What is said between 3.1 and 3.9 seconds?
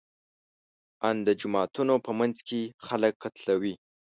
قتلوي.